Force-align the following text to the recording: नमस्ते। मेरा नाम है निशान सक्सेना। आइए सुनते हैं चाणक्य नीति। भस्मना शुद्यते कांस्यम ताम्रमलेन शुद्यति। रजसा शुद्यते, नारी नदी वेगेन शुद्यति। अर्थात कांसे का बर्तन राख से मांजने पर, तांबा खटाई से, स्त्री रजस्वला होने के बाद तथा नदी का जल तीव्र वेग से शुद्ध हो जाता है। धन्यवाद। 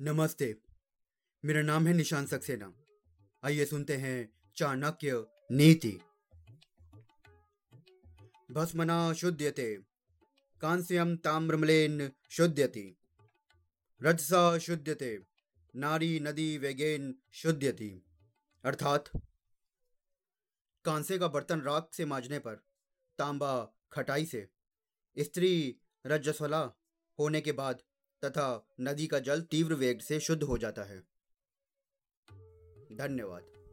नमस्ते। 0.00 0.56
मेरा 1.44 1.62
नाम 1.62 1.86
है 1.86 1.94
निशान 1.94 2.26
सक्सेना। 2.26 2.74
आइए 3.44 3.64
सुनते 3.64 3.96
हैं 3.96 4.32
चाणक्य 4.56 5.26
नीति। 5.50 6.00
भस्मना 8.50 9.12
शुद्यते 9.12 9.78
कांस्यम 10.60 11.16
ताम्रमलेन 11.16 12.12
शुद्यति। 12.30 12.96
रजसा 14.02 14.58
शुद्यते, 14.58 15.26
नारी 15.76 16.20
नदी 16.20 16.58
वेगेन 16.58 17.18
शुद्यति। 17.32 18.04
अर्थात 18.64 19.10
कांसे 20.84 21.18
का 21.18 21.28
बर्तन 21.28 21.60
राख 21.60 21.88
से 21.92 22.04
मांजने 22.04 22.38
पर, 22.38 22.54
तांबा 23.18 23.72
खटाई 23.92 24.26
से, 24.26 24.48
स्त्री 25.18 25.80
रजस्वला 26.06 26.72
होने 27.18 27.40
के 27.40 27.52
बाद 27.52 27.82
तथा 28.24 28.66
नदी 28.80 29.06
का 29.06 29.18
जल 29.18 29.42
तीव्र 29.42 29.74
वेग 29.74 30.00
से 30.00 30.20
शुद्ध 30.20 30.42
हो 30.42 30.58
जाता 30.58 30.82
है। 30.82 30.98
धन्यवाद। 32.92 33.67